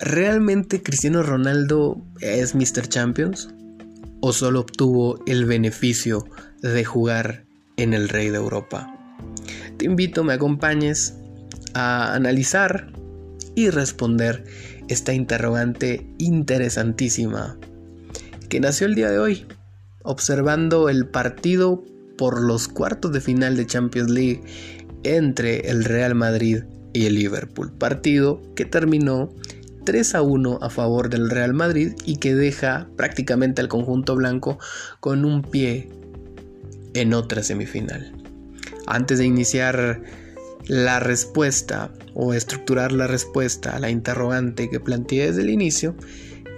¿realmente 0.00 0.82
Cristiano 0.82 1.22
Ronaldo 1.22 2.02
es 2.20 2.54
Mr. 2.54 2.88
Champions? 2.88 3.48
¿O 4.20 4.32
solo 4.32 4.60
obtuvo 4.60 5.22
el 5.26 5.44
beneficio 5.46 6.24
de 6.62 6.84
jugar 6.84 7.44
en 7.76 7.94
el 7.94 8.08
Rey 8.08 8.30
de 8.30 8.36
Europa? 8.36 8.94
Te 9.76 9.86
invito, 9.86 10.24
me 10.24 10.34
acompañes 10.34 11.14
a 11.74 12.14
analizar 12.14 12.92
y 13.54 13.70
responder 13.70 14.44
esta 14.88 15.12
interrogante 15.12 16.06
interesantísima 16.18 17.58
que 18.48 18.60
nació 18.60 18.86
el 18.86 18.94
día 18.94 19.10
de 19.10 19.18
hoy, 19.18 19.46
observando 20.02 20.88
el 20.88 21.06
partido 21.06 21.84
por 22.18 22.42
los 22.42 22.68
cuartos 22.68 23.12
de 23.12 23.20
final 23.20 23.56
de 23.56 23.66
Champions 23.66 24.10
League 24.10 24.42
entre 25.04 25.70
el 25.70 25.84
Real 25.84 26.14
Madrid 26.14 26.64
y 26.92 27.06
el 27.06 27.14
Liverpool. 27.14 27.72
Partido 27.72 28.42
que 28.54 28.64
terminó 28.64 29.32
3 29.84 30.14
a 30.14 30.22
1 30.22 30.58
a 30.62 30.70
favor 30.70 31.10
del 31.10 31.30
Real 31.30 31.54
Madrid 31.54 31.92
y 32.04 32.16
que 32.16 32.34
deja 32.34 32.88
prácticamente 32.96 33.60
al 33.60 33.68
conjunto 33.68 34.14
blanco 34.16 34.58
con 35.00 35.24
un 35.24 35.42
pie 35.42 35.88
en 36.94 37.14
otra 37.14 37.42
semifinal. 37.42 38.12
Antes 38.86 39.18
de 39.18 39.26
iniciar 39.26 40.02
la 40.66 41.00
respuesta 41.00 41.92
o 42.14 42.34
estructurar 42.34 42.92
la 42.92 43.06
respuesta 43.06 43.76
a 43.76 43.80
la 43.80 43.90
interrogante 43.90 44.68
que 44.68 44.80
planteé 44.80 45.26
desde 45.26 45.42
el 45.42 45.50
inicio, 45.50 45.94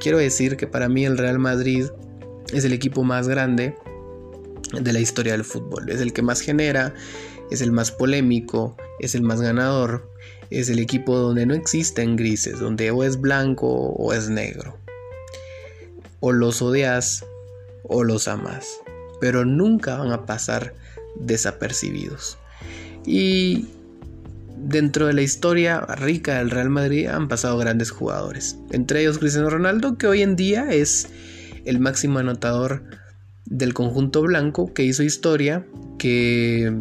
quiero 0.01 0.19
decir 0.19 0.57
que 0.57 0.67
para 0.67 0.89
mí 0.89 1.05
el 1.05 1.19
Real 1.19 1.39
Madrid 1.39 1.87
es 2.53 2.65
el 2.65 2.73
equipo 2.73 3.05
más 3.05 3.29
grande 3.29 3.75
de 4.73 4.93
la 4.93 5.01
historia 5.01 5.33
del 5.33 5.45
fútbol. 5.45 5.91
Es 5.91 6.01
el 6.01 6.13
que 6.13 6.23
más 6.23 6.41
genera, 6.41 6.95
es 7.51 7.61
el 7.61 7.73
más 7.73 7.91
polémico, 7.91 8.77
es 9.01 9.15
el 9.15 9.23
más 9.23 9.41
ganador, 9.41 10.11
es 10.51 10.69
el 10.69 10.79
equipo 10.79 11.17
donde 11.17 11.47
no 11.47 11.55
existen 11.55 12.17
grises, 12.17 12.59
donde 12.59 12.91
o 12.91 13.05
es 13.05 13.21
blanco 13.21 13.69
o 13.69 14.13
es 14.13 14.29
negro. 14.29 14.79
O 16.21 16.33
los 16.33 16.63
odias 16.63 17.25
o 17.85 18.05
los 18.05 18.29
amas, 18.29 18.67
pero 19.21 19.45
nunca 19.45 19.97
van 19.97 20.13
a 20.13 20.25
pasar 20.27 20.75
desapercibidos. 21.17 22.39
Y 23.05 23.69
dentro 24.57 25.07
de 25.07 25.15
la 25.15 25.23
historia 25.23 25.81
rica 25.81 26.39
del 26.39 26.51
Real 26.51 26.71
Madrid 26.71 27.09
han 27.09 27.29
pasado 27.29 27.59
grandes 27.59 27.91
jugadores, 27.91 28.57
entre 28.71 29.01
ellos 29.01 29.19
Cristiano 29.19 29.51
Ronaldo, 29.51 29.99
que 29.99 30.07
hoy 30.07 30.23
en 30.23 30.37
día 30.37 30.73
es 30.73 31.09
el 31.65 31.81
máximo 31.81 32.19
anotador 32.19 32.83
del 33.45 33.75
conjunto 33.75 34.23
blanco, 34.23 34.73
que 34.73 34.85
hizo 34.85 35.03
historia, 35.03 35.67
que 35.99 36.73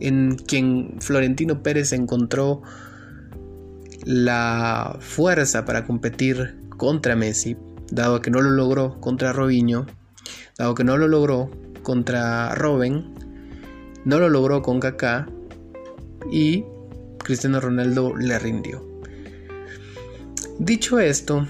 en 0.00 0.36
quien 0.36 0.96
Florentino 1.00 1.62
Pérez 1.62 1.92
encontró 1.92 2.62
la 4.04 4.96
fuerza 5.00 5.64
para 5.64 5.84
competir 5.84 6.58
contra 6.76 7.16
Messi, 7.16 7.56
dado 7.90 8.20
que 8.20 8.30
no 8.30 8.40
lo 8.40 8.50
logró 8.50 9.00
contra 9.00 9.32
Robinho, 9.32 9.86
dado 10.56 10.74
que 10.74 10.84
no 10.84 10.96
lo 10.96 11.08
logró 11.08 11.50
contra 11.82 12.54
Robin, 12.54 13.14
no 14.04 14.18
lo 14.18 14.28
logró 14.28 14.62
con 14.62 14.80
Kaká 14.80 15.28
y 16.30 16.64
Cristiano 17.18 17.60
Ronaldo 17.60 18.16
le 18.16 18.38
rindió. 18.38 18.86
Dicho 20.58 20.98
esto, 20.98 21.46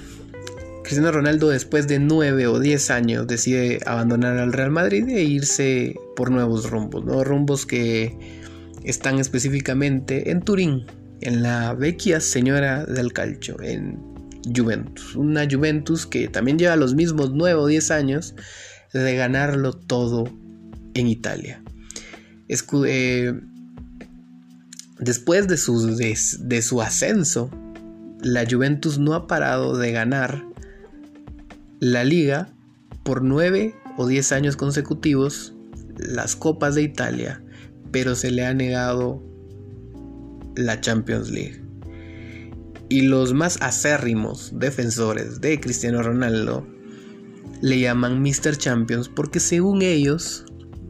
Cristiano 0.88 1.12
Ronaldo 1.12 1.50
después 1.50 1.86
de 1.86 1.98
9 1.98 2.46
o 2.46 2.60
10 2.60 2.90
años 2.92 3.26
decide 3.26 3.78
abandonar 3.84 4.38
al 4.38 4.54
Real 4.54 4.70
Madrid 4.70 5.06
e 5.10 5.22
irse 5.22 5.94
por 6.16 6.30
nuevos 6.30 6.70
rumbos, 6.70 7.04
nuevos 7.04 7.26
rumbos 7.26 7.66
que 7.66 8.16
están 8.84 9.18
específicamente 9.18 10.30
en 10.30 10.40
Turín, 10.40 10.86
en 11.20 11.42
la 11.42 11.74
vecchia 11.74 12.20
señora 12.20 12.86
del 12.86 13.12
calcio, 13.12 13.60
en 13.60 13.98
Juventus. 14.56 15.14
Una 15.14 15.46
Juventus 15.46 16.06
que 16.06 16.26
también 16.26 16.58
lleva 16.58 16.74
los 16.76 16.94
mismos 16.94 17.32
9 17.34 17.60
o 17.60 17.66
10 17.66 17.90
años 17.90 18.34
de 18.94 19.14
ganarlo 19.14 19.74
todo 19.74 20.24
en 20.94 21.06
Italia. 21.06 21.62
Eh, 22.48 23.34
después 24.98 25.48
de 25.48 26.62
su 26.62 26.80
ascenso, 26.80 27.50
la 28.22 28.46
Juventus 28.50 28.98
no 28.98 29.12
ha 29.12 29.26
parado 29.26 29.76
de 29.76 29.92
ganar 29.92 30.47
la 31.80 32.04
liga 32.04 32.54
por 33.04 33.22
9 33.22 33.74
o 33.96 34.06
10 34.06 34.32
años 34.32 34.56
consecutivos, 34.56 35.54
las 35.96 36.36
copas 36.36 36.74
de 36.74 36.82
Italia, 36.82 37.42
pero 37.90 38.14
se 38.14 38.30
le 38.30 38.46
ha 38.46 38.54
negado 38.54 39.22
la 40.56 40.80
Champions 40.80 41.30
League. 41.30 41.62
Y 42.88 43.02
los 43.02 43.34
más 43.34 43.58
acérrimos 43.60 44.52
defensores 44.58 45.40
de 45.40 45.60
Cristiano 45.60 46.02
Ronaldo 46.02 46.66
le 47.60 47.80
llaman 47.80 48.22
Mr. 48.22 48.56
Champions 48.56 49.08
porque 49.08 49.40
según 49.40 49.82
ellos 49.82 50.46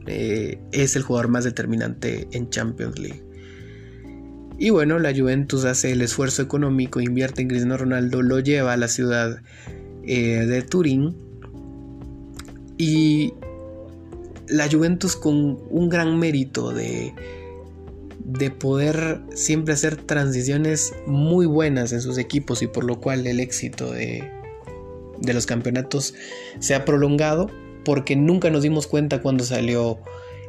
eh, 0.06 0.60
es 0.72 0.96
el 0.96 1.02
jugador 1.02 1.28
más 1.28 1.44
determinante 1.44 2.28
en 2.32 2.50
Champions 2.50 2.98
League. 2.98 3.24
Y 4.58 4.70
bueno, 4.70 4.98
la 4.98 5.14
Juventus 5.14 5.64
hace 5.64 5.92
el 5.92 6.02
esfuerzo 6.02 6.42
económico, 6.42 7.00
invierte 7.00 7.42
en 7.42 7.48
Cristiano 7.48 7.76
Ronaldo, 7.76 8.22
lo 8.22 8.40
lleva 8.40 8.72
a 8.72 8.76
la 8.76 8.88
ciudad 8.88 9.40
eh, 10.08 10.46
de 10.46 10.62
Turín. 10.62 11.14
Y 12.78 13.34
la 14.48 14.70
Juventus 14.70 15.16
con 15.16 15.58
un 15.70 15.88
gran 15.88 16.18
mérito 16.18 16.72
de, 16.72 17.12
de 18.24 18.50
poder 18.50 19.20
siempre 19.34 19.74
hacer 19.74 19.96
transiciones 19.96 20.94
muy 21.06 21.44
buenas 21.44 21.92
en 21.92 22.00
sus 22.00 22.16
equipos 22.16 22.62
y 22.62 22.66
por 22.68 22.84
lo 22.84 23.00
cual 23.00 23.26
el 23.26 23.38
éxito 23.38 23.92
de, 23.92 24.30
de 25.20 25.34
los 25.34 25.44
campeonatos 25.44 26.14
se 26.58 26.74
ha 26.74 26.84
prolongado 26.86 27.50
porque 27.84 28.16
nunca 28.16 28.48
nos 28.48 28.62
dimos 28.62 28.86
cuenta 28.86 29.20
cuando 29.20 29.44
salió 29.44 29.98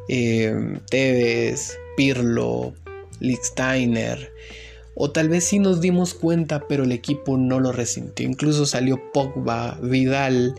eh, 0.08 0.78
Tevez, 0.88 1.78
Pirlo, 1.96 2.72
Lichtsteiner 3.20 4.32
o 4.94 5.10
tal 5.10 5.28
vez 5.28 5.44
sí 5.44 5.58
nos 5.58 5.80
dimos 5.80 6.14
cuenta 6.14 6.66
pero 6.68 6.84
el 6.84 6.92
equipo 6.92 7.36
no 7.36 7.60
lo 7.60 7.72
resintió. 7.72 8.26
Incluso 8.26 8.66
salió 8.66 9.00
Pogba, 9.12 9.78
Vidal 9.82 10.54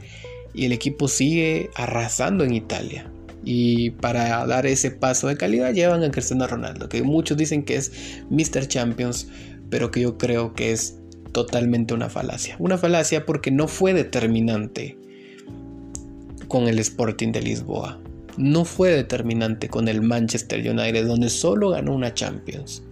y 0.53 0.65
el 0.65 0.71
equipo 0.71 1.07
sigue 1.07 1.69
arrasando 1.75 2.43
en 2.43 2.53
Italia. 2.53 3.09
Y 3.43 3.91
para 3.91 4.45
dar 4.45 4.65
ese 4.67 4.91
paso 4.91 5.27
de 5.27 5.37
calidad 5.37 5.73
llevan 5.73 6.03
a 6.03 6.11
Cristiano 6.11 6.45
Ronaldo, 6.47 6.89
que 6.89 7.01
muchos 7.01 7.37
dicen 7.37 7.63
que 7.63 7.75
es 7.75 7.91
Mr. 8.29 8.67
Champions, 8.67 9.27
pero 9.69 9.89
que 9.89 10.01
yo 10.01 10.17
creo 10.17 10.53
que 10.53 10.71
es 10.71 10.97
totalmente 11.31 11.93
una 11.93 12.09
falacia. 12.09 12.55
Una 12.59 12.77
falacia 12.77 13.25
porque 13.25 13.49
no 13.49 13.67
fue 13.67 13.93
determinante 13.93 14.97
con 16.47 16.67
el 16.67 16.77
Sporting 16.79 17.31
de 17.31 17.41
Lisboa. 17.41 17.99
No 18.37 18.63
fue 18.63 18.91
determinante 18.91 19.69
con 19.69 19.87
el 19.87 20.01
Manchester 20.01 20.59
United, 20.59 21.07
donde 21.07 21.29
solo 21.29 21.71
ganó 21.71 21.95
una 21.95 22.13
Champions 22.13 22.83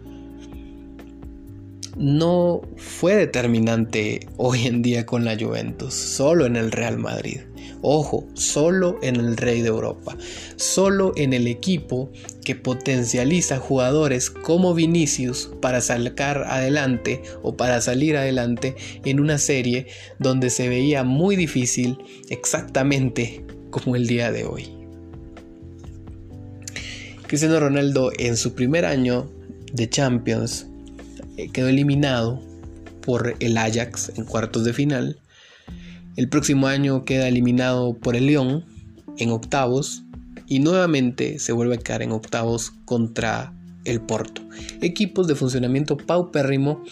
no 1.98 2.62
fue 2.78 3.16
determinante 3.16 4.28
hoy 4.38 4.68
en 4.68 4.82
día 4.82 5.06
con 5.06 5.26
la 5.26 5.38
Juventus, 5.38 5.94
solo 5.94 6.46
en 6.46 6.56
el 6.56 6.72
Real 6.72 6.98
Madrid. 6.98 7.40
Ojo, 7.82 8.28
solo 8.34 9.00
en 9.02 9.16
el 9.16 9.38
Rey 9.38 9.62
de 9.62 9.70
Europa, 9.70 10.18
solo 10.58 11.14
en 11.16 11.32
el 11.32 11.48
equipo 11.48 12.12
que 12.44 12.56
potencializa 12.56 13.58
jugadores 13.58 14.30
como 14.30 14.74
Vinicius 14.74 15.50
para 15.62 15.80
sacar 15.80 16.44
adelante 16.48 17.22
o 17.42 17.56
para 17.56 17.80
salir 17.80 18.18
adelante 18.18 18.76
en 19.06 19.20
una 19.22 19.38
serie 19.38 19.88
donde 20.20 20.50
se 20.50 20.68
veía 20.68 21.04
muy 21.04 21.38
difícil 21.38 21.98
exactamente 22.30 23.46
como 23.70 23.96
el 23.96 24.08
día 24.08 24.32
de 24.32 24.46
hoy. 24.46 24.80
Cristiano 27.28 27.60
Ronaldo 27.60 28.12
en 28.18 28.36
su 28.36 28.56
primer 28.56 28.86
año 28.86 29.30
de 29.72 29.88
Champions 29.88 30.68
eh, 31.40 31.50
quedó 31.54 31.70
eliminado 31.70 32.42
por 33.02 33.36
el 33.40 33.58
Ajax 33.58 34.12
en 34.18 34.26
cuartos 34.26 34.66
de 34.66 34.74
final. 34.74 35.20
El 36.18 36.28
próximo 36.28 36.68
año 36.68 37.06
queda 37.06 37.30
eliminado 37.30 37.94
por 37.94 38.18
el 38.18 38.28
Lyon 38.28 38.66
en 39.18 39.30
octavos 39.30 40.04
y 40.48 40.60
nuevamente 40.60 41.40
se 41.40 41.54
vuelve 41.54 41.76
a 41.76 41.78
quedar 41.78 42.02
en 42.02 42.12
octavos 42.12 42.74
contra 42.84 43.54
el 43.86 44.02
Porto. 44.02 44.42
Equipos 44.82 45.28
de 45.28 45.36
funcionamiento 45.36 45.96
paupérrimo 45.96 46.84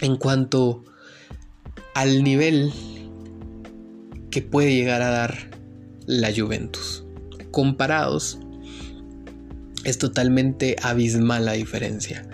en 0.00 0.16
cuanto 0.16 0.84
al 1.94 2.22
nivel 2.22 2.72
que 4.30 4.42
puede 4.42 4.72
llegar 4.72 5.02
a 5.02 5.10
dar 5.10 5.50
la 6.06 6.32
Juventus. 6.32 7.02
Comparados, 7.50 8.38
es 9.82 9.98
totalmente 9.98 10.76
abismal 10.80 11.44
la 11.44 11.54
diferencia 11.54 12.24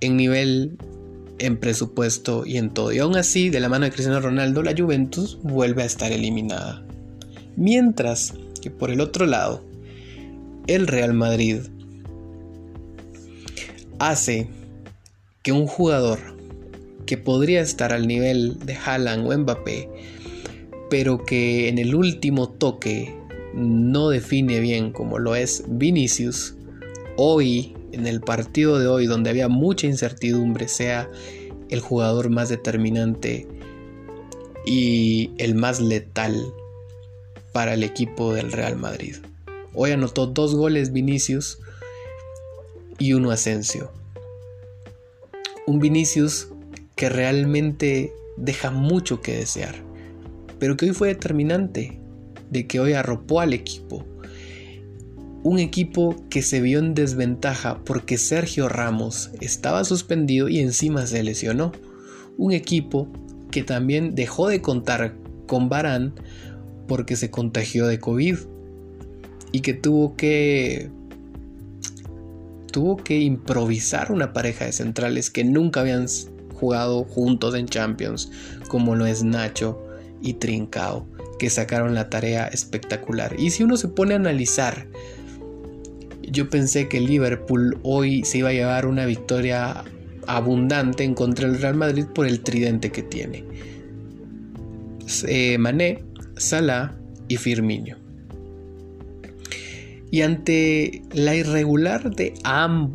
en 0.00 0.16
nivel, 0.16 0.78
en 1.38 1.58
presupuesto 1.58 2.44
y 2.46 2.56
en 2.56 2.70
todo. 2.70 2.92
Y 2.92 2.98
aún 2.98 3.16
así, 3.16 3.50
de 3.50 3.60
la 3.60 3.68
mano 3.68 3.84
de 3.84 3.92
Cristiano 3.92 4.20
Ronaldo, 4.20 4.62
la 4.62 4.74
Juventus 4.76 5.38
vuelve 5.42 5.82
a 5.82 5.86
estar 5.86 6.12
eliminada. 6.12 6.82
Mientras 7.56 8.34
que 8.60 8.70
por 8.70 8.90
el 8.90 9.00
otro 9.00 9.26
lado, 9.26 9.62
el 10.66 10.86
Real 10.86 11.14
Madrid 11.14 11.60
hace 13.98 14.48
que 15.42 15.52
un 15.52 15.66
jugador 15.66 16.18
que 17.06 17.16
podría 17.16 17.60
estar 17.60 17.92
al 17.92 18.06
nivel 18.08 18.58
de 18.66 18.74
Haaland 18.74 19.30
o 19.30 19.38
Mbappé, 19.38 19.88
pero 20.90 21.24
que 21.24 21.68
en 21.68 21.78
el 21.78 21.94
último 21.94 22.48
toque 22.48 23.14
no 23.54 24.10
define 24.10 24.60
bien 24.60 24.92
como 24.92 25.18
lo 25.18 25.36
es 25.36 25.64
Vinicius, 25.68 26.54
hoy, 27.16 27.75
en 27.92 28.06
el 28.06 28.20
partido 28.20 28.78
de 28.78 28.86
hoy, 28.86 29.06
donde 29.06 29.30
había 29.30 29.48
mucha 29.48 29.86
incertidumbre, 29.86 30.68
sea 30.68 31.10
el 31.68 31.80
jugador 31.80 32.30
más 32.30 32.48
determinante 32.48 33.46
y 34.64 35.30
el 35.38 35.54
más 35.54 35.80
letal 35.80 36.52
para 37.52 37.74
el 37.74 37.82
equipo 37.82 38.34
del 38.34 38.52
Real 38.52 38.76
Madrid. 38.76 39.16
Hoy 39.74 39.92
anotó 39.92 40.26
dos 40.26 40.54
goles 40.54 40.92
Vinicius 40.92 41.58
y 42.98 43.12
uno 43.12 43.30
Asensio. 43.30 43.90
Un 45.66 45.78
Vinicius 45.78 46.48
que 46.96 47.08
realmente 47.08 48.12
deja 48.36 48.70
mucho 48.70 49.20
que 49.20 49.36
desear, 49.36 49.74
pero 50.58 50.76
que 50.76 50.86
hoy 50.86 50.92
fue 50.92 51.08
determinante, 51.08 52.00
de 52.50 52.66
que 52.66 52.80
hoy 52.80 52.92
arropó 52.92 53.40
al 53.40 53.52
equipo. 53.52 54.04
Un 55.48 55.60
equipo 55.60 56.16
que 56.28 56.42
se 56.42 56.60
vio 56.60 56.80
en 56.80 56.96
desventaja 56.96 57.78
porque 57.84 58.18
Sergio 58.18 58.68
Ramos 58.68 59.30
estaba 59.40 59.84
suspendido 59.84 60.48
y 60.48 60.58
encima 60.58 61.06
se 61.06 61.22
lesionó. 61.22 61.70
Un 62.36 62.50
equipo 62.50 63.06
que 63.52 63.62
también 63.62 64.16
dejó 64.16 64.48
de 64.48 64.60
contar 64.60 65.14
con 65.46 65.68
Barán 65.68 66.14
porque 66.88 67.14
se 67.14 67.30
contagió 67.30 67.86
de 67.86 68.00
COVID 68.00 68.38
y 69.52 69.60
que 69.60 69.72
tuvo 69.72 70.16
que 70.16 70.90
tuvo 72.72 72.96
que 72.96 73.20
improvisar 73.20 74.10
una 74.10 74.32
pareja 74.32 74.64
de 74.64 74.72
centrales 74.72 75.30
que 75.30 75.44
nunca 75.44 75.82
habían 75.82 76.06
jugado 76.54 77.04
juntos 77.04 77.54
en 77.54 77.66
Champions, 77.66 78.32
como 78.66 78.96
lo 78.96 79.06
es 79.06 79.22
Nacho 79.22 79.80
y 80.20 80.32
Trincao, 80.32 81.06
que 81.38 81.50
sacaron 81.50 81.94
la 81.94 82.10
tarea 82.10 82.48
espectacular. 82.48 83.36
Y 83.38 83.50
si 83.50 83.62
uno 83.62 83.76
se 83.76 83.86
pone 83.86 84.14
a 84.14 84.16
analizar, 84.16 84.88
yo 86.30 86.50
pensé 86.50 86.88
que 86.88 87.00
Liverpool 87.00 87.78
hoy 87.82 88.24
se 88.24 88.38
iba 88.38 88.50
a 88.50 88.52
llevar 88.52 88.86
una 88.86 89.06
victoria 89.06 89.84
abundante 90.26 91.04
en 91.04 91.14
contra 91.14 91.48
del 91.48 91.60
Real 91.60 91.76
Madrid 91.76 92.04
por 92.14 92.26
el 92.26 92.40
tridente 92.40 92.90
que 92.90 93.02
tiene. 93.02 93.44
Eh, 95.28 95.56
Mané, 95.58 96.02
Salah 96.36 96.96
y 97.28 97.36
Firmino. 97.36 97.96
Y 100.10 100.22
ante 100.22 101.02
la, 101.12 101.34
irregular 101.34 102.14
de 102.14 102.34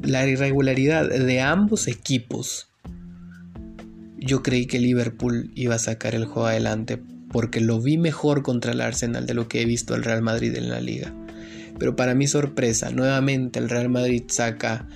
la 0.03 0.27
irregularidad 0.27 1.09
de 1.09 1.41
ambos 1.41 1.87
equipos, 1.87 2.69
yo 4.17 4.43
creí 4.43 4.65
que 4.65 4.79
Liverpool 4.79 5.51
iba 5.55 5.75
a 5.75 5.79
sacar 5.79 6.15
el 6.15 6.25
juego 6.25 6.47
adelante 6.47 7.01
porque 7.31 7.59
lo 7.59 7.81
vi 7.81 7.97
mejor 7.97 8.43
contra 8.43 8.71
el 8.71 8.81
Arsenal 8.81 9.25
de 9.25 9.33
lo 9.33 9.47
que 9.47 9.61
he 9.61 9.65
visto 9.65 9.93
al 9.93 10.03
Real 10.03 10.21
Madrid 10.21 10.55
en 10.55 10.69
la 10.69 10.81
liga. 10.81 11.13
Pero 11.79 11.95
para 11.95 12.15
mi 12.15 12.27
sorpresa, 12.27 12.91
nuevamente 12.91 13.59
el 13.59 13.69
Real 13.69 13.89
Madrid 13.89 14.23
saca 14.27 14.87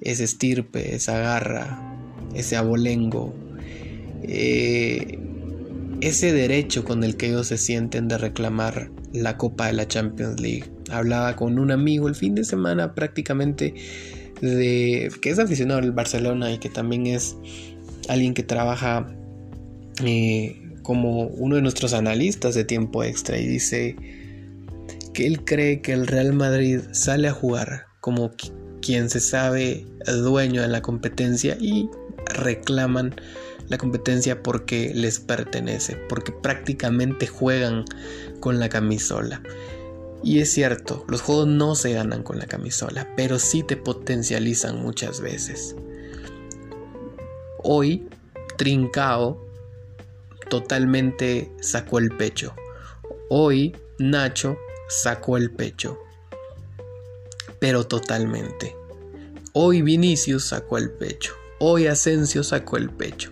ese 0.00 0.24
estirpe, 0.24 0.94
esa 0.94 1.18
garra, 1.18 1.96
ese 2.34 2.56
abolengo, 2.56 3.34
eh, 4.22 5.18
ese 6.00 6.32
derecho 6.32 6.84
con 6.84 7.04
el 7.04 7.16
que 7.16 7.28
ellos 7.28 7.48
se 7.48 7.58
sienten 7.58 8.08
de 8.08 8.18
reclamar 8.18 8.90
la 9.12 9.36
Copa 9.36 9.66
de 9.66 9.72
la 9.72 9.88
Champions 9.88 10.40
League. 10.40 10.64
Hablaba 10.90 11.36
con 11.36 11.58
un 11.58 11.70
amigo 11.70 12.08
el 12.08 12.14
fin 12.14 12.34
de 12.34 12.44
semana 12.44 12.94
prácticamente 12.94 13.74
de 14.40 15.10
que 15.22 15.30
es 15.30 15.38
aficionado 15.38 15.80
al 15.80 15.92
Barcelona 15.92 16.52
y 16.52 16.58
que 16.58 16.68
también 16.68 17.06
es 17.06 17.36
alguien 18.08 18.34
que 18.34 18.42
trabaja 18.42 19.06
eh, 20.04 20.60
como 20.82 21.28
uno 21.28 21.56
de 21.56 21.62
nuestros 21.62 21.94
analistas 21.94 22.54
de 22.54 22.64
tiempo 22.64 23.04
extra 23.04 23.38
y 23.38 23.46
dice 23.46 23.96
que 25.14 25.26
él 25.26 25.44
cree 25.44 25.80
que 25.80 25.92
el 25.92 26.06
Real 26.06 26.34
Madrid 26.34 26.80
sale 26.92 27.28
a 27.28 27.32
jugar 27.32 27.86
como 28.00 28.32
quien 28.82 29.08
se 29.08 29.20
sabe 29.20 29.86
dueño 30.06 30.60
de 30.60 30.68
la 30.68 30.82
competencia 30.82 31.56
y 31.58 31.88
reclaman 32.26 33.14
la 33.68 33.78
competencia 33.78 34.42
porque 34.42 34.92
les 34.94 35.20
pertenece, 35.20 35.96
porque 36.08 36.32
prácticamente 36.32 37.26
juegan 37.26 37.84
con 38.40 38.60
la 38.60 38.68
camisola. 38.68 39.40
Y 40.22 40.40
es 40.40 40.52
cierto, 40.52 41.04
los 41.08 41.22
juegos 41.22 41.46
no 41.46 41.74
se 41.74 41.92
ganan 41.92 42.22
con 42.22 42.38
la 42.38 42.46
camisola, 42.46 43.08
pero 43.16 43.38
sí 43.38 43.62
te 43.62 43.76
potencializan 43.76 44.82
muchas 44.82 45.20
veces. 45.20 45.76
Hoy, 47.62 48.08
Trincao 48.58 49.40
totalmente 50.50 51.50
sacó 51.60 51.98
el 51.98 52.10
pecho. 52.10 52.54
Hoy, 53.30 53.74
Nacho 53.98 54.58
sacó 54.88 55.36
el 55.36 55.50
pecho. 55.50 55.98
Pero 57.58 57.86
totalmente. 57.86 58.76
Hoy 59.52 59.82
Vinicius 59.82 60.44
sacó 60.44 60.78
el 60.78 60.90
pecho. 60.90 61.34
Hoy 61.60 61.86
Asensio 61.86 62.42
sacó 62.42 62.76
el 62.76 62.90
pecho. 62.90 63.30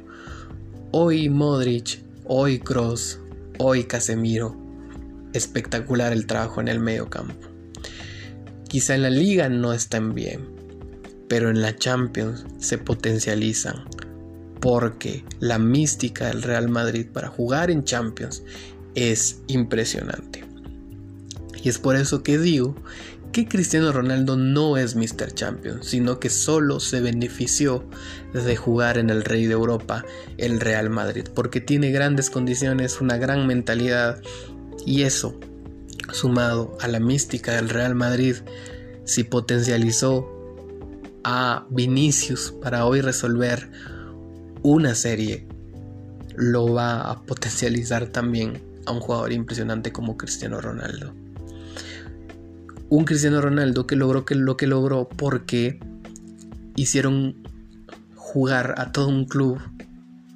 Hoy 0.90 1.28
Modric, 1.28 2.00
hoy 2.24 2.60
Cross, 2.60 3.18
hoy 3.58 3.84
Casemiro. 3.84 4.56
Espectacular 5.32 6.12
el 6.12 6.26
trabajo 6.26 6.60
en 6.60 6.68
el 6.68 6.78
medio 6.78 7.08
campo. 7.08 7.48
Quizá 8.68 8.94
en 8.94 9.02
la 9.02 9.10
liga 9.10 9.48
no 9.48 9.72
están 9.72 10.14
bien, 10.14 10.48
pero 11.28 11.50
en 11.50 11.60
la 11.60 11.76
Champions 11.76 12.46
se 12.58 12.78
potencializan 12.78 13.84
porque 14.60 15.24
la 15.40 15.58
mística 15.58 16.28
del 16.28 16.42
Real 16.42 16.68
Madrid 16.68 17.06
para 17.12 17.28
jugar 17.28 17.70
en 17.70 17.84
Champions 17.84 18.44
es 18.94 19.42
impresionante. 19.48 20.51
Y 21.62 21.68
es 21.68 21.78
por 21.78 21.96
eso 21.96 22.22
que 22.22 22.38
digo 22.38 22.74
que 23.32 23.48
Cristiano 23.48 23.92
Ronaldo 23.92 24.36
no 24.36 24.76
es 24.76 24.94
Mr. 24.94 25.32
Champion, 25.32 25.82
sino 25.82 26.20
que 26.20 26.28
solo 26.28 26.80
se 26.80 27.00
benefició 27.00 27.84
de 28.34 28.56
jugar 28.56 28.98
en 28.98 29.08
el 29.08 29.24
Rey 29.24 29.46
de 29.46 29.54
Europa, 29.54 30.04
el 30.36 30.60
Real 30.60 30.90
Madrid, 30.90 31.26
porque 31.34 31.60
tiene 31.60 31.90
grandes 31.90 32.28
condiciones, 32.28 33.00
una 33.00 33.16
gran 33.16 33.46
mentalidad 33.46 34.20
y 34.84 35.02
eso, 35.02 35.38
sumado 36.12 36.76
a 36.80 36.88
la 36.88 37.00
mística 37.00 37.52
del 37.52 37.70
Real 37.70 37.94
Madrid, 37.94 38.36
si 39.04 39.24
potencializó 39.24 40.28
a 41.24 41.66
Vinicius 41.70 42.52
para 42.60 42.84
hoy 42.84 43.00
resolver 43.00 43.70
una 44.62 44.94
serie, 44.94 45.46
lo 46.36 46.72
va 46.72 47.00
a 47.00 47.22
potencializar 47.22 48.08
también 48.08 48.60
a 48.84 48.92
un 48.92 49.00
jugador 49.00 49.32
impresionante 49.32 49.90
como 49.90 50.16
Cristiano 50.16 50.60
Ronaldo 50.60 51.21
un 52.92 53.06
Cristiano 53.06 53.40
Ronaldo 53.40 53.86
que 53.86 53.96
logró 53.96 54.26
que 54.26 54.34
lo 54.34 54.58
que 54.58 54.66
logró 54.66 55.08
porque 55.08 55.80
hicieron 56.76 57.36
jugar 58.14 58.74
a 58.76 58.92
todo 58.92 59.08
un 59.08 59.24
club 59.24 59.58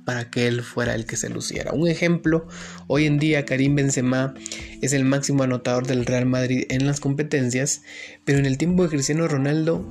para 0.06 0.30
que 0.30 0.46
él 0.46 0.62
fuera 0.62 0.94
el 0.94 1.04
que 1.04 1.16
se 1.16 1.28
luciera. 1.28 1.74
Un 1.74 1.86
ejemplo, 1.86 2.48
hoy 2.86 3.04
en 3.04 3.18
día 3.18 3.44
Karim 3.44 3.74
Benzema 3.74 4.32
es 4.80 4.94
el 4.94 5.04
máximo 5.04 5.42
anotador 5.42 5.86
del 5.86 6.06
Real 6.06 6.24
Madrid 6.24 6.64
en 6.70 6.86
las 6.86 6.98
competencias, 6.98 7.82
pero 8.24 8.38
en 8.38 8.46
el 8.46 8.56
tiempo 8.56 8.84
de 8.84 8.88
Cristiano 8.88 9.28
Ronaldo 9.28 9.84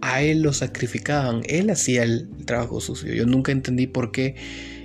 a 0.00 0.22
él 0.22 0.40
lo 0.40 0.54
sacrificaban, 0.54 1.42
él 1.44 1.68
hacía 1.68 2.04
el 2.04 2.30
trabajo 2.46 2.80
sucio. 2.80 3.12
Yo 3.12 3.26
nunca 3.26 3.52
entendí 3.52 3.86
por 3.86 4.12
qué 4.12 4.34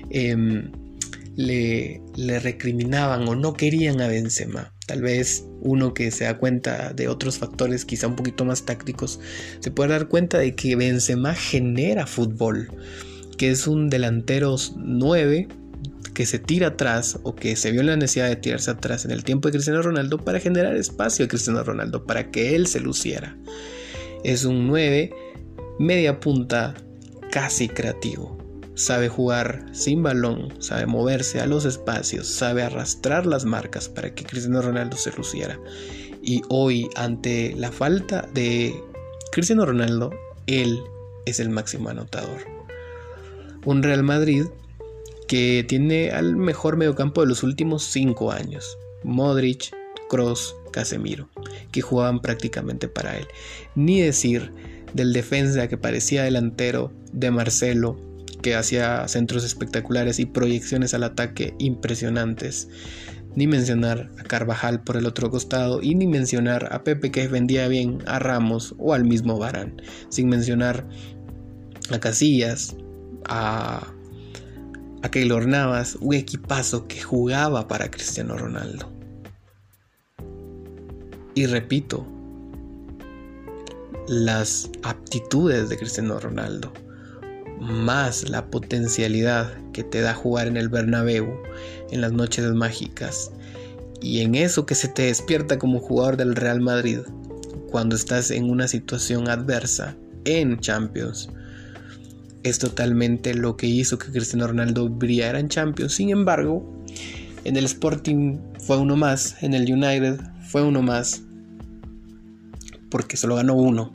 em, 0.10 0.74
le, 1.38 2.01
le 2.17 2.39
recriminaban 2.41 3.25
o 3.29 3.36
no 3.36 3.53
querían 3.53 4.01
a 4.01 4.10
Benzema. 4.10 4.75
Tal 4.86 5.01
vez 5.01 5.46
uno 5.62 5.94
que 5.94 6.12
se 6.12 6.25
da 6.25 6.38
cuenta 6.38 6.94
de 6.94 7.08
otros 7.08 7.39
factores 7.39 7.86
quizá 7.86 8.08
un 8.08 8.15
poquito 8.15 8.46
más 8.46 8.65
tácticos, 8.65 9.20
se 9.60 9.72
puede 9.72 9.89
dar 9.89 10.08
cuenta 10.08 10.38
de 10.38 10.56
que 10.56 10.75
Benzema 10.75 11.34
genera 11.34 12.06
fútbol, 12.06 12.70
que 13.38 13.50
es 13.50 13.68
un 13.68 13.89
delantero 13.89 14.56
9 14.77 15.48
que 16.13 16.25
se 16.25 16.39
tira 16.39 16.68
atrás 16.68 17.20
o 17.24 17.36
que 17.36 17.56
se 17.56 17.72
vio 17.72 17.84
la 17.84 17.98
necesidad 17.98 18.30
de 18.30 18.38
tirarse 18.38 18.72
atrás 18.72 19.06
en 19.06 19.12
el 19.12 19.24
tiempo 19.24 19.48
de 19.48 19.54
Cristiano 19.54 19.82
Ronaldo 19.82 20.24
para 20.24 20.39
generar 20.39 20.75
espacio 20.75 21.25
a 21.25 21.27
Cristiano 21.27 21.63
Ronaldo, 21.63 22.06
para 22.06 22.32
que 22.32 22.56
él 22.56 22.68
se 22.68 22.80
luciera. 22.80 23.36
Es 24.24 24.46
un 24.46 24.68
9 24.68 25.13
media 25.80 26.20
punta 26.20 26.74
casi 27.32 27.68
creativo 27.68 28.45
sabe 28.75 29.10
jugar 29.10 29.65
sin 29.72 30.03
balón, 30.03 30.53
sabe 30.62 30.86
moverse 30.86 31.39
a 31.39 31.48
los 31.48 31.65
espacios, 31.65 32.27
sabe 32.27 32.63
arrastrar 32.63 33.25
las 33.25 33.46
marcas 33.46 33.89
para 33.89 34.13
que 34.13 34.25
Cristiano 34.25 34.62
Ronaldo 34.62 34.98
se 34.98 35.12
luciera. 35.12 35.60
Y 36.22 36.41
hoy, 36.50 36.89
ante 36.96 37.53
la 37.55 37.72
falta 37.72 38.27
de 38.34 38.75
Cristiano 39.32 39.65
Ronaldo, 39.65 40.12
él 40.48 40.79
es 41.25 41.39
el 41.39 41.50
máximo 41.50 41.89
anotador. 41.89 42.41
Un 43.65 43.82
Real 43.82 44.03
Madrid 44.03 44.46
que 45.27 45.65
tiene 45.67 46.12
al 46.12 46.36
mejor 46.36 46.77
mediocampo 46.77 47.22
de 47.22 47.27
los 47.27 47.44
últimos 47.44 47.84
cinco 47.84 48.32
años. 48.32 48.77
Modric, 49.03 49.72
Cross, 50.10 50.55
Casemiro, 50.72 51.29
que 51.72 51.82
jugaban 51.82 52.22
prácticamente 52.22 52.88
para 52.88 53.17
él. 53.17 53.27
Ni 53.75 54.01
decir 54.01 54.51
del 54.94 55.13
defensa 55.13 55.67
que 55.67 55.77
parecía 55.77 56.24
delantero 56.24 56.91
de 57.12 57.32
Marcelo, 57.32 57.98
que 58.46 58.54
hacía 58.54 59.08
centros 59.08 59.44
espectaculares 59.44 60.20
y 60.20 60.28
proyecciones 60.28 60.94
al 60.94 61.04
ataque 61.04 61.56
impresionantes. 61.58 62.70
Ni 63.34 63.48
mencionar 63.48 64.12
a 64.20 64.24
Carvajal 64.24 64.84
por 64.84 64.98
el 64.98 65.08
otro 65.08 65.32
costado 65.32 65.82
y 65.82 65.96
ni 65.96 66.06
mencionar 66.06 66.72
a 66.72 66.84
Pepe 66.84 67.10
que 67.10 67.28
vendía 67.28 67.68
bien 67.68 68.04
a 68.06 68.20
Ramos 68.20 68.75
o 68.78 68.94
al 68.94 69.04
mismo 69.04 69.40
Barán. 69.40 69.82
Sin 70.10 70.30
mencionar 70.30 70.88
a 71.90 72.00
Casillas, 72.00 72.75
a, 73.28 73.92
a 75.02 75.10
Keylor 75.10 75.48
Navas, 75.48 75.98
un 76.00 76.14
equipazo 76.14 76.88
que 76.88 77.02
jugaba 77.02 77.68
para 77.68 77.90
Cristiano 77.90 78.38
Ronaldo. 78.38 78.92
Y 81.34 81.48
repito, 81.48 82.06
las 84.08 84.70
aptitudes 84.84 85.68
de 85.68 85.78
Cristiano 85.78 86.20
Ronaldo, 86.20 86.72
más 87.60 88.30
la 88.30 88.50
potencialidad 88.50 89.54
que 89.72 89.84
te 89.84 90.02
da 90.02 90.14
jugar 90.14 90.48
en 90.48 90.58
el 90.58 90.70
Bernabéu, 90.70 91.28
en 91.92 92.02
las 92.02 92.12
noches 92.12 92.46
mágicas, 92.54 93.32
y 94.02 94.22
en 94.22 94.36
eso 94.36 94.66
que 94.66 94.76
se 94.76 94.88
te 94.88 95.04
despierta 95.04 95.58
como 95.58 95.80
jugador 95.80 96.18
del 96.18 96.36
Real 96.36 96.62
Madrid, 96.62 97.00
cuando 97.72 97.96
estás 97.96 98.32
en 98.32 98.50
una 98.50 98.68
situación 98.68 99.30
adversa 99.30 99.96
en 100.26 100.60
Champions, 100.60 101.30
es 102.44 102.60
totalmente 102.60 103.34
lo 103.34 103.58
que 103.58 103.68
hizo 103.68 103.98
que 103.98 104.12
Cristiano 104.12 104.48
Ronaldo 104.48 104.88
brillara 104.88 105.40
en 105.40 105.50
Champions. 105.50 105.94
Sin 105.94 106.12
embargo, 106.12 106.64
en 107.44 107.58
el 107.58 107.66
Sporting 107.66 108.38
fue 108.60 108.78
uno 108.78 108.96
más, 108.96 109.42
en 109.42 109.56
el 109.56 109.72
United 109.72 110.20
fue 110.48 110.62
uno 110.62 110.84
más, 110.84 111.24
porque 112.92 113.18
solo 113.18 113.36
ganó 113.36 113.56
uno. 113.56 113.92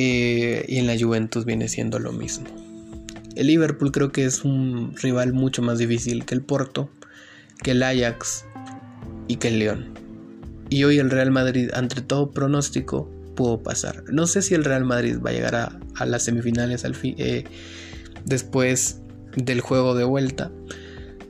Eh, 0.00 0.64
y 0.68 0.76
en 0.78 0.86
la 0.86 0.96
Juventus 0.98 1.44
viene 1.44 1.68
siendo 1.68 1.98
lo 1.98 2.12
mismo. 2.12 2.46
El 3.34 3.48
Liverpool 3.48 3.90
creo 3.90 4.12
que 4.12 4.24
es 4.24 4.44
un 4.44 4.94
rival 4.96 5.32
mucho 5.32 5.62
más 5.62 5.78
difícil 5.78 6.24
que 6.24 6.34
el 6.34 6.42
Porto, 6.42 6.90
que 7.62 7.72
el 7.72 7.82
Ajax 7.82 8.44
y 9.26 9.36
que 9.36 9.48
el 9.48 9.58
León. 9.58 9.94
Y 10.70 10.84
hoy 10.84 10.98
el 10.98 11.10
Real 11.10 11.30
Madrid, 11.30 11.70
ante 11.72 12.02
todo 12.02 12.30
pronóstico, 12.30 13.10
pudo 13.34 13.62
pasar. 13.62 14.04
No 14.12 14.26
sé 14.26 14.42
si 14.42 14.54
el 14.54 14.64
Real 14.64 14.84
Madrid 14.84 15.16
va 15.24 15.30
a 15.30 15.32
llegar 15.32 15.54
a, 15.54 16.06
las 16.06 16.24
semifinales 16.24 16.84
al 16.84 16.94
eh, 17.02 17.44
después 18.24 19.00
del 19.34 19.60
juego 19.60 19.94
de 19.94 20.04
vuelta. 20.04 20.52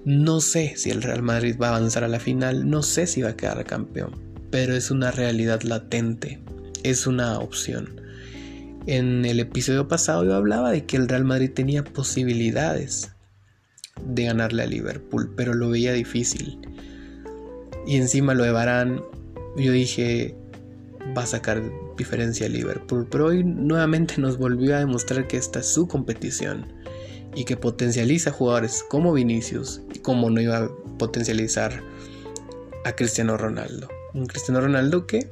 No 0.04 0.40
sé 0.40 0.74
si 0.76 0.90
el 0.90 1.02
Real 1.02 1.22
Madrid 1.22 1.56
va 1.60 1.68
a 1.68 1.76
avanzar 1.76 2.04
a 2.04 2.08
la 2.08 2.20
final. 2.20 2.68
No 2.68 2.82
sé 2.82 3.06
si 3.06 3.22
va 3.22 3.30
a 3.30 3.36
quedar 3.36 3.64
campeón 3.64 4.28
pero 4.50 4.74
es 4.74 4.90
una 4.90 5.10
realidad 5.10 5.62
latente, 5.62 6.40
es 6.82 7.06
una 7.06 7.38
opción. 7.38 8.00
En 8.90 9.26
el 9.26 9.38
episodio 9.38 9.86
pasado 9.86 10.24
yo 10.24 10.34
hablaba 10.34 10.70
de 10.70 10.86
que 10.86 10.96
el 10.96 11.08
Real 11.08 11.26
Madrid 11.26 11.50
tenía 11.52 11.84
posibilidades 11.84 13.12
de 14.02 14.24
ganarle 14.24 14.62
a 14.62 14.66
Liverpool, 14.66 15.30
pero 15.36 15.52
lo 15.52 15.68
veía 15.68 15.92
difícil. 15.92 16.58
Y 17.86 17.96
encima 17.96 18.32
lo 18.32 18.44
de 18.44 18.50
Barán, 18.50 19.02
yo 19.58 19.72
dije, 19.72 20.34
va 21.14 21.24
a 21.24 21.26
sacar 21.26 21.62
diferencia 21.98 22.46
a 22.46 22.48
Liverpool, 22.48 23.06
pero 23.10 23.26
hoy 23.26 23.44
nuevamente 23.44 24.14
nos 24.16 24.38
volvió 24.38 24.74
a 24.74 24.78
demostrar 24.78 25.28
que 25.28 25.36
esta 25.36 25.58
es 25.58 25.66
su 25.66 25.86
competición 25.86 26.64
y 27.34 27.44
que 27.44 27.58
potencializa 27.58 28.30
jugadores 28.30 28.82
como 28.88 29.12
Vinicius 29.12 29.82
y 29.92 29.98
como 29.98 30.30
no 30.30 30.40
iba 30.40 30.60
a 30.60 30.70
potencializar 30.96 31.82
a 32.86 32.92
Cristiano 32.92 33.36
Ronaldo 33.36 33.88
un 34.14 34.26
Cristiano 34.26 34.60
Ronaldo 34.60 35.06
que 35.06 35.30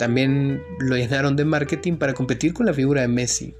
también 0.00 0.62
lo 0.78 0.96
llenaron 0.96 1.36
de 1.36 1.44
marketing 1.44 1.96
para 1.96 2.14
competir 2.14 2.54
con 2.54 2.64
la 2.64 2.72
figura 2.72 3.02
de 3.02 3.08
Messi. 3.08 3.54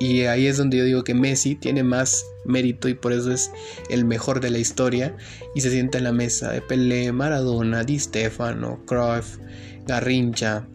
Y 0.00 0.22
ahí 0.22 0.48
es 0.48 0.56
donde 0.56 0.76
yo 0.76 0.84
digo 0.84 1.04
que 1.04 1.14
Messi 1.14 1.54
tiene 1.54 1.84
más 1.84 2.26
mérito 2.44 2.88
y 2.88 2.94
por 2.94 3.12
eso 3.12 3.30
es 3.30 3.52
el 3.88 4.04
mejor 4.04 4.40
de 4.40 4.50
la 4.50 4.58
historia. 4.58 5.16
Y 5.54 5.60
se 5.60 5.70
sienta 5.70 5.98
en 5.98 6.04
la 6.04 6.12
mesa 6.12 6.50
de 6.50 6.62
Pelé, 6.62 7.12
Maradona, 7.12 7.84
Di 7.84 7.96
Stefano, 7.96 8.80
Cruyff, 8.86 9.38
Garrincha, 9.86 10.66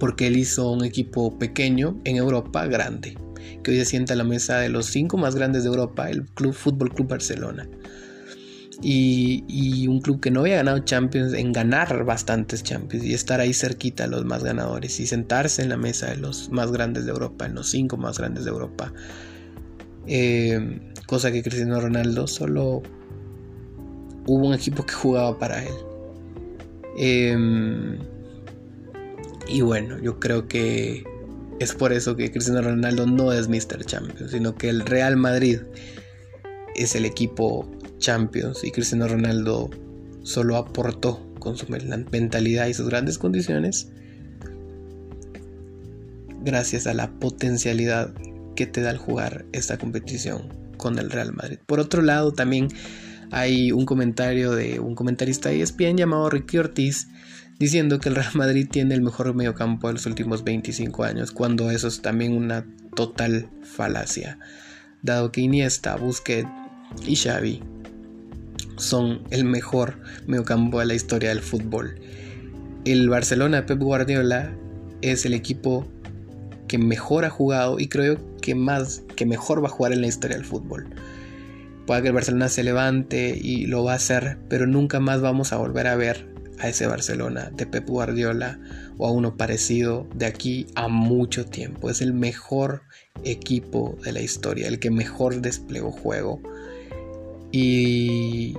porque 0.00 0.28
él 0.28 0.38
hizo 0.38 0.70
un 0.70 0.86
equipo 0.86 1.38
pequeño 1.38 2.00
en 2.04 2.16
Europa 2.16 2.66
grande, 2.66 3.18
que 3.62 3.72
hoy 3.72 3.76
se 3.76 3.84
sienta 3.84 4.14
en 4.14 4.18
la 4.18 4.24
mesa 4.24 4.56
de 4.56 4.70
los 4.70 4.86
cinco 4.86 5.18
más 5.18 5.34
grandes 5.34 5.64
de 5.64 5.68
Europa, 5.68 6.08
el 6.08 6.24
Club 6.28 6.54
Fútbol 6.54 6.94
Club 6.94 7.08
Barcelona 7.08 7.68
y, 8.82 9.86
un 9.86 10.00
club 10.00 10.20
que 10.20 10.30
no 10.30 10.40
había 10.40 10.56
ganado 10.56 10.80
Champions 10.80 11.32
en 11.34 11.52
ganar 11.52 12.04
bastantes 12.04 12.62
Champions 12.62 13.04
y 13.04 13.14
estar 13.14 13.40
ahí 13.40 13.54
cerquita 13.54 14.04
a 14.04 14.06
los 14.08 14.24
más 14.24 14.42
ganadores 14.42 14.98
y 14.98 15.06
sentarse 15.06 15.62
en 15.62 15.68
la 15.68 15.76
mesa 15.76 16.06
de 16.08 16.16
los 16.16 16.50
más 16.50 16.72
grandes 16.72 17.04
de 17.04 17.12
Europa, 17.12 17.46
en 17.46 17.54
los 17.54 17.70
cinco 17.70 17.96
más 17.96 18.18
grandes 18.18 18.44
de 18.44 18.50
Europa. 18.50 18.92
Eh, 20.06 20.80
cosa 21.06 21.30
que 21.30 21.42
Cristiano 21.42 21.80
Ronaldo 21.80 22.26
solo 22.26 22.82
hubo 24.26 24.46
un 24.46 24.54
equipo 24.54 24.84
que 24.84 24.94
jugaba 24.94 25.38
para 25.38 25.62
él. 25.62 25.74
Em, 26.96 27.98
y 29.48 29.60
bueno, 29.60 29.98
yo 30.00 30.18
creo 30.18 30.48
que 30.48 31.04
es 31.60 31.74
por 31.74 31.92
eso 31.92 32.16
que 32.16 32.30
Cristiano 32.32 32.62
Ronaldo 32.62 33.06
no 33.06 33.32
es 33.32 33.48
Mr. 33.48 33.84
Champions, 33.84 34.32
sino 34.32 34.56
que 34.56 34.68
el 34.68 34.80
Real 34.80 35.16
Madrid 35.16 35.60
es 36.74 36.94
el 36.96 37.04
equipo 37.04 37.70
Champions 38.02 38.64
y 38.64 38.72
Cristiano 38.72 39.08
Ronaldo 39.08 39.70
solo 40.24 40.56
aportó 40.56 41.24
con 41.38 41.56
su 41.56 41.66
mentalidad 41.68 42.66
y 42.66 42.74
sus 42.74 42.88
grandes 42.88 43.16
condiciones 43.16 43.88
gracias 46.44 46.86
a 46.86 46.94
la 46.94 47.10
potencialidad 47.10 48.12
que 48.56 48.66
te 48.66 48.82
da 48.82 48.90
el 48.90 48.98
jugar 48.98 49.46
esta 49.52 49.78
competición 49.78 50.48
con 50.76 50.98
el 50.98 51.10
Real 51.10 51.32
Madrid. 51.32 51.58
Por 51.64 51.78
otro 51.78 52.02
lado, 52.02 52.32
también 52.32 52.68
hay 53.30 53.70
un 53.70 53.86
comentario 53.86 54.50
de 54.50 54.80
un 54.80 54.94
comentarista 54.94 55.48
de 55.48 55.62
ESPN 55.62 55.96
llamado 55.96 56.28
Ricky 56.28 56.58
Ortiz 56.58 57.06
diciendo 57.58 58.00
que 58.00 58.08
el 58.08 58.16
Real 58.16 58.34
Madrid 58.34 58.66
tiene 58.68 58.94
el 58.94 59.02
mejor 59.02 59.32
mediocampo 59.34 59.86
de 59.86 59.94
los 59.94 60.06
últimos 60.06 60.42
25 60.42 61.04
años, 61.04 61.30
cuando 61.30 61.70
eso 61.70 61.86
es 61.86 62.02
también 62.02 62.32
una 62.32 62.66
total 62.96 63.48
falacia, 63.62 64.38
dado 65.02 65.30
que 65.30 65.42
Iniesta, 65.42 65.94
Busquets 65.94 66.48
y 67.06 67.14
Xavi 67.14 67.62
son 68.82 69.22
el 69.30 69.44
mejor 69.44 69.98
mediocampo 70.26 70.80
de 70.80 70.86
la 70.86 70.94
historia 70.94 71.30
del 71.30 71.40
fútbol. 71.40 72.00
El 72.84 73.08
Barcelona 73.08 73.64
Pep 73.64 73.78
Guardiola 73.78 74.52
es 75.02 75.24
el 75.24 75.34
equipo 75.34 75.86
que 76.66 76.78
mejor 76.78 77.24
ha 77.24 77.30
jugado 77.30 77.78
y 77.78 77.88
creo 77.88 78.18
que 78.40 78.54
más 78.54 79.02
que 79.14 79.26
mejor 79.26 79.62
va 79.62 79.68
a 79.68 79.70
jugar 79.70 79.92
en 79.92 80.00
la 80.00 80.08
historia 80.08 80.36
del 80.36 80.44
fútbol. 80.44 80.88
Puede 81.86 82.02
que 82.02 82.08
el 82.08 82.14
Barcelona 82.14 82.48
se 82.48 82.62
levante 82.62 83.38
y 83.40 83.66
lo 83.66 83.84
va 83.84 83.92
a 83.92 83.96
hacer, 83.96 84.38
pero 84.48 84.66
nunca 84.66 85.00
más 85.00 85.20
vamos 85.20 85.52
a 85.52 85.58
volver 85.58 85.86
a 85.86 85.96
ver 85.96 86.32
a 86.58 86.68
ese 86.68 86.86
Barcelona 86.86 87.50
de 87.54 87.66
Pep 87.66 87.88
Guardiola 87.88 88.58
o 88.96 89.06
a 89.06 89.10
uno 89.10 89.36
parecido 89.36 90.06
de 90.14 90.26
aquí 90.26 90.66
a 90.74 90.88
mucho 90.88 91.44
tiempo. 91.44 91.90
Es 91.90 92.00
el 92.00 92.14
mejor 92.14 92.82
equipo 93.24 93.98
de 94.04 94.12
la 94.12 94.20
historia, 94.20 94.68
el 94.68 94.78
que 94.78 94.90
mejor 94.90 95.40
desplegó 95.40 95.90
juego. 95.90 96.40
Y 97.50 98.56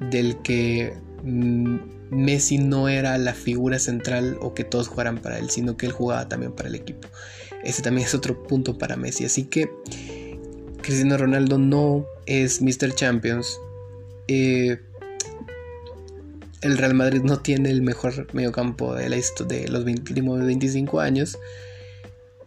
del 0.00 0.40
que 0.42 0.94
mm, 1.22 1.76
Messi 2.10 2.58
no 2.58 2.88
era 2.88 3.18
la 3.18 3.34
figura 3.34 3.78
central 3.78 4.38
o 4.40 4.54
que 4.54 4.64
todos 4.64 4.88
jugaran 4.88 5.18
para 5.18 5.38
él, 5.38 5.50
sino 5.50 5.76
que 5.76 5.86
él 5.86 5.92
jugaba 5.92 6.28
también 6.28 6.52
para 6.52 6.68
el 6.68 6.74
equipo. 6.74 7.08
Ese 7.64 7.82
también 7.82 8.06
es 8.06 8.14
otro 8.14 8.42
punto 8.42 8.78
para 8.78 8.96
Messi. 8.96 9.24
Así 9.24 9.44
que 9.44 9.70
Cristiano 10.82 11.16
Ronaldo 11.16 11.58
no 11.58 12.06
es 12.26 12.60
Mr. 12.60 12.94
Champions. 12.94 13.58
Eh, 14.28 14.78
el 16.60 16.78
Real 16.78 16.94
Madrid 16.94 17.22
no 17.22 17.40
tiene 17.40 17.70
el 17.70 17.82
mejor 17.82 18.26
mediocampo 18.32 18.94
de, 18.94 19.08
la 19.08 19.16
de 19.16 19.68
los 19.68 19.84
últimos 19.84 20.44
25 20.44 21.00
años. 21.00 21.38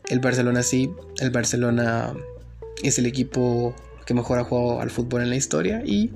El 0.09 0.19
Barcelona 0.19 0.63
sí. 0.63 0.91
El 1.19 1.31
Barcelona 1.31 2.13
es 2.83 2.97
el 2.97 3.05
equipo 3.05 3.75
que 4.05 4.13
mejor 4.13 4.39
ha 4.39 4.43
jugado 4.43 4.81
al 4.81 4.89
fútbol 4.89 5.21
en 5.21 5.29
la 5.29 5.35
historia 5.35 5.83
y 5.85 6.11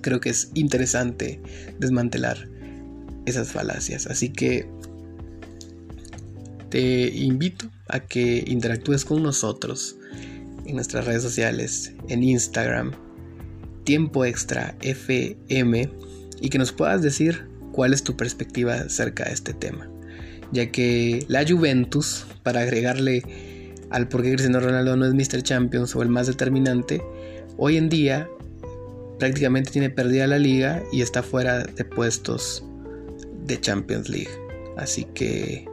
creo 0.00 0.20
que 0.20 0.30
es 0.30 0.50
interesante 0.54 1.40
desmantelar 1.78 2.48
esas 3.26 3.52
falacias. 3.52 4.06
Así 4.06 4.30
que 4.30 4.68
te 6.70 7.08
invito 7.08 7.70
a 7.88 8.00
que 8.00 8.44
interactúes 8.46 9.04
con 9.04 9.22
nosotros 9.22 9.96
en 10.66 10.76
nuestras 10.76 11.04
redes 11.04 11.22
sociales, 11.22 11.92
en 12.08 12.22
Instagram, 12.22 12.92
Tiempo 13.84 14.24
Extra 14.24 14.76
FM, 14.82 15.90
y 16.40 16.48
que 16.48 16.58
nos 16.58 16.72
puedas 16.72 17.02
decir 17.02 17.48
cuál 17.72 17.92
es 17.92 18.02
tu 18.02 18.16
perspectiva 18.16 18.74
acerca 18.74 19.24
de 19.24 19.32
este 19.32 19.52
tema. 19.52 19.90
Ya 20.52 20.70
que 20.70 21.24
la 21.28 21.46
Juventus, 21.46 22.26
para 22.42 22.60
agregarle 22.60 23.22
al 23.90 24.08
por 24.08 24.22
qué 24.22 24.30
Cristiano 24.30 24.60
Ronaldo 24.60 24.96
no 24.96 25.06
es 25.06 25.14
Mr. 25.14 25.42
Champions 25.42 25.94
o 25.96 26.02
el 26.02 26.08
más 26.08 26.26
determinante, 26.26 27.02
hoy 27.56 27.76
en 27.76 27.88
día 27.88 28.28
prácticamente 29.20 29.70
tiene 29.70 29.90
perdida 29.90 30.26
la 30.26 30.38
liga 30.38 30.82
y 30.90 31.02
está 31.02 31.22
fuera 31.22 31.62
de 31.62 31.84
puestos 31.84 32.64
de 33.44 33.60
Champions 33.60 34.08
League. 34.08 34.30
Así 34.76 35.04
que 35.04 35.68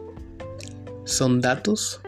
son 1.05 1.41
datos 1.41 2.01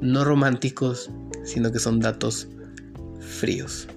no 0.00 0.24
románticos, 0.24 1.10
sino 1.44 1.70
que 1.70 1.78
son 1.78 2.00
datos 2.00 2.48
fríos. 3.20 3.88